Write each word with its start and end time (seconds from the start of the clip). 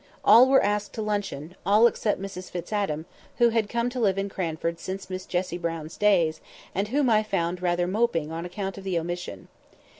All 0.25 0.47
were 0.47 0.63
asked 0.63 0.93
to 0.93 1.01
the 1.01 1.05
luncheon; 1.05 1.53
all 1.63 1.85
except 1.85 2.19
Mrs 2.19 2.49
Fitz 2.49 2.73
Adam, 2.73 3.05
who 3.37 3.49
had 3.49 3.69
come 3.69 3.87
to 3.91 3.99
live 3.99 4.17
in 4.17 4.29
Cranford 4.29 4.79
since 4.79 5.11
Miss 5.11 5.27
Jessie 5.27 5.59
Brown's 5.59 5.95
days, 5.95 6.41
and 6.73 6.87
whom 6.87 7.07
I 7.07 7.21
found 7.21 7.61
rather 7.61 7.85
moping 7.85 8.31
on 8.31 8.43
account 8.43 8.79
of 8.79 8.83
the 8.83 8.97
omission. 8.97 9.47